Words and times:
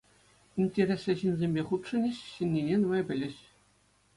Интереслӗ 0.63 1.13
ҫынсемпе 1.21 1.61
хутшӑнӗҫ, 1.73 2.17
ҫӗннине 2.33 2.75
нумай 2.85 3.03
пӗлӗҫ. 3.11 3.35